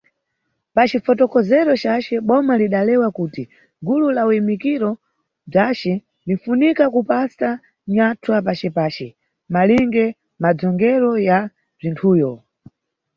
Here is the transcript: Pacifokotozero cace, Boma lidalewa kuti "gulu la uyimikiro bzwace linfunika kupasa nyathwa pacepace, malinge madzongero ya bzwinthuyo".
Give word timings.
Pacifokotozero 0.75 1.73
cace, 1.83 2.15
Boma 2.27 2.53
lidalewa 2.61 3.07
kuti 3.17 3.43
"gulu 3.85 4.07
la 4.15 4.21
uyimikiro 4.29 4.89
bzwace 5.49 5.91
linfunika 6.27 6.85
kupasa 6.93 7.49
nyathwa 7.93 8.37
pacepace, 8.45 9.07
malinge 9.53 10.05
madzongero 10.41 11.11
ya 11.27 11.39
bzwinthuyo". 11.77 12.31